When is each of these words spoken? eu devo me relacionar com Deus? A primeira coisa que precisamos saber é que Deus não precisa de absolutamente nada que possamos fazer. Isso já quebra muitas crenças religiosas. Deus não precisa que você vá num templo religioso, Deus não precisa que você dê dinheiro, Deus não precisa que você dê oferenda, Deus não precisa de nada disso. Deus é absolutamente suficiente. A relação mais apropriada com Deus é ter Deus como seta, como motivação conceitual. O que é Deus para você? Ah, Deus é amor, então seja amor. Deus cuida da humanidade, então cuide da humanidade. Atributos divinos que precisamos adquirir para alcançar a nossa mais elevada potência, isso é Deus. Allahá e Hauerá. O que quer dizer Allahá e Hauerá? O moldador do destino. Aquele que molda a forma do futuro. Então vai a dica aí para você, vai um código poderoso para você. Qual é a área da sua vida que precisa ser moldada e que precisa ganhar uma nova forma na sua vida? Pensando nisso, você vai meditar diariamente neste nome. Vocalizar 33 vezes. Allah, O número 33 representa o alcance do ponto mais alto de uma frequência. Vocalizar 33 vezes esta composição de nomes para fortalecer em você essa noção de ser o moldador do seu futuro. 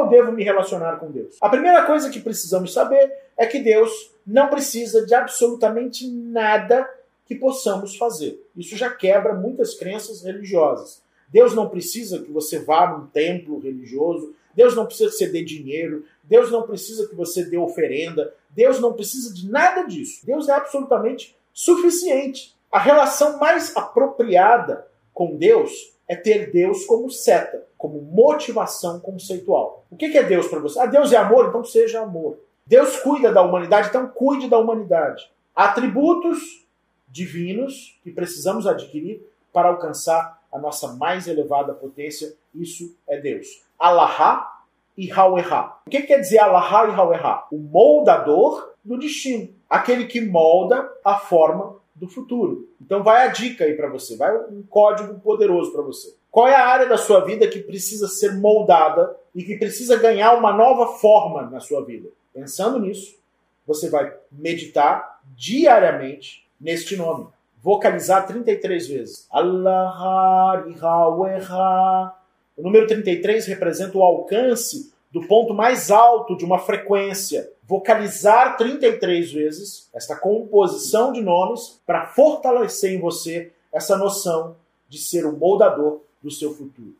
eu 0.00 0.08
devo 0.08 0.32
me 0.32 0.42
relacionar 0.42 0.96
com 0.96 1.10
Deus? 1.10 1.36
A 1.40 1.48
primeira 1.48 1.84
coisa 1.84 2.10
que 2.10 2.20
precisamos 2.20 2.72
saber 2.72 3.12
é 3.36 3.46
que 3.46 3.60
Deus 3.60 3.90
não 4.26 4.48
precisa 4.48 5.04
de 5.04 5.14
absolutamente 5.14 6.08
nada 6.10 6.88
que 7.26 7.34
possamos 7.34 7.96
fazer. 7.96 8.44
Isso 8.56 8.76
já 8.76 8.90
quebra 8.90 9.34
muitas 9.34 9.74
crenças 9.74 10.22
religiosas. 10.22 11.02
Deus 11.28 11.54
não 11.54 11.68
precisa 11.68 12.18
que 12.18 12.30
você 12.30 12.58
vá 12.58 12.90
num 12.90 13.06
templo 13.06 13.60
religioso, 13.60 14.34
Deus 14.54 14.74
não 14.74 14.84
precisa 14.84 15.10
que 15.10 15.16
você 15.16 15.28
dê 15.28 15.44
dinheiro, 15.44 16.04
Deus 16.24 16.50
não 16.50 16.62
precisa 16.62 17.06
que 17.06 17.14
você 17.14 17.44
dê 17.44 17.56
oferenda, 17.56 18.34
Deus 18.50 18.80
não 18.80 18.92
precisa 18.92 19.32
de 19.32 19.48
nada 19.48 19.84
disso. 19.84 20.26
Deus 20.26 20.48
é 20.48 20.52
absolutamente 20.52 21.36
suficiente. 21.52 22.56
A 22.70 22.78
relação 22.78 23.38
mais 23.38 23.76
apropriada 23.76 24.86
com 25.20 25.36
Deus 25.36 25.70
é 26.08 26.16
ter 26.16 26.50
Deus 26.50 26.86
como 26.86 27.10
seta, 27.10 27.62
como 27.76 28.00
motivação 28.00 28.98
conceitual. 29.00 29.84
O 29.90 29.96
que 29.96 30.16
é 30.16 30.22
Deus 30.22 30.48
para 30.48 30.60
você? 30.60 30.80
Ah, 30.80 30.86
Deus 30.86 31.12
é 31.12 31.18
amor, 31.18 31.48
então 31.48 31.62
seja 31.62 32.00
amor. 32.00 32.38
Deus 32.64 32.96
cuida 33.00 33.30
da 33.30 33.42
humanidade, 33.42 33.88
então 33.88 34.08
cuide 34.08 34.48
da 34.48 34.56
humanidade. 34.56 35.30
Atributos 35.54 36.66
divinos 37.06 38.00
que 38.02 38.10
precisamos 38.10 38.66
adquirir 38.66 39.22
para 39.52 39.68
alcançar 39.68 40.40
a 40.50 40.58
nossa 40.58 40.94
mais 40.94 41.28
elevada 41.28 41.74
potência, 41.74 42.32
isso 42.54 42.96
é 43.06 43.20
Deus. 43.20 43.62
Allahá 43.78 44.62
e 44.96 45.12
Hauerá. 45.12 45.80
O 45.86 45.90
que 45.90 46.00
quer 46.00 46.20
dizer 46.20 46.38
Allahá 46.38 46.88
e 46.88 46.94
Hauerá? 46.94 47.46
O 47.52 47.58
moldador 47.58 48.72
do 48.82 48.96
destino. 48.96 49.50
Aquele 49.68 50.06
que 50.06 50.22
molda 50.22 50.90
a 51.04 51.18
forma 51.18 51.76
do 52.00 52.08
futuro. 52.08 52.66
Então 52.80 53.02
vai 53.02 53.26
a 53.26 53.30
dica 53.30 53.64
aí 53.64 53.74
para 53.74 53.90
você, 53.90 54.16
vai 54.16 54.34
um 54.48 54.62
código 54.62 55.20
poderoso 55.20 55.70
para 55.70 55.82
você. 55.82 56.14
Qual 56.30 56.48
é 56.48 56.54
a 56.54 56.66
área 56.66 56.88
da 56.88 56.96
sua 56.96 57.20
vida 57.20 57.46
que 57.46 57.60
precisa 57.60 58.08
ser 58.08 58.32
moldada 58.36 59.14
e 59.34 59.44
que 59.44 59.58
precisa 59.58 59.98
ganhar 59.98 60.32
uma 60.38 60.52
nova 60.52 60.94
forma 60.94 61.42
na 61.42 61.60
sua 61.60 61.84
vida? 61.84 62.08
Pensando 62.32 62.78
nisso, 62.78 63.18
você 63.66 63.90
vai 63.90 64.12
meditar 64.32 65.20
diariamente 65.36 66.46
neste 66.58 66.96
nome. 66.96 67.26
Vocalizar 67.62 68.26
33 68.26 68.88
vezes. 68.88 69.26
Allah, 69.30 70.64
O 72.56 72.62
número 72.62 72.86
33 72.86 73.46
representa 73.46 73.98
o 73.98 74.02
alcance 74.02 74.90
do 75.12 75.26
ponto 75.26 75.52
mais 75.52 75.90
alto 75.90 76.36
de 76.36 76.44
uma 76.44 76.58
frequência. 76.58 77.50
Vocalizar 77.70 78.56
33 78.56 79.32
vezes 79.32 79.88
esta 79.94 80.16
composição 80.16 81.12
de 81.12 81.22
nomes 81.22 81.80
para 81.86 82.08
fortalecer 82.08 82.90
em 82.90 83.00
você 83.00 83.52
essa 83.72 83.96
noção 83.96 84.56
de 84.88 84.98
ser 84.98 85.24
o 85.24 85.36
moldador 85.36 86.00
do 86.20 86.32
seu 86.32 86.52
futuro. 86.52 86.96